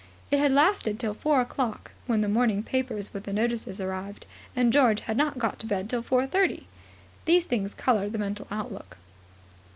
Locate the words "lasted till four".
0.51-1.41